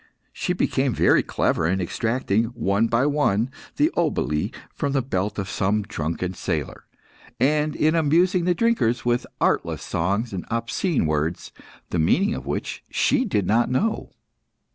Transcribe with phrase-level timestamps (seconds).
[0.33, 5.47] She became very clever in extracting, one by one, the oboli from the belt of
[5.47, 6.85] some drunken sailor,
[7.39, 11.51] and in amusing the drinkers with artless songs and obscene words,
[11.91, 14.09] the meaning of which she did not know.